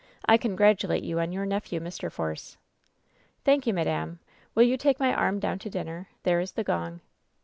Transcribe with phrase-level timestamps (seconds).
[0.25, 2.11] I congratulate you on your nephew, Mr.
[2.11, 2.57] Force."
[3.45, 4.17] "Thank you, madam.
[4.55, 6.09] Will you tale my arm down to dinner?
[6.23, 7.01] There is the gong."